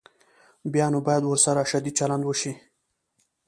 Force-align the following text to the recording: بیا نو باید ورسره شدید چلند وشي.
بیا 0.73 0.87
نو 0.91 0.99
باید 1.07 1.23
ورسره 1.27 1.63
شدید 1.71 1.95
چلند 1.99 2.23
وشي. 2.27 2.51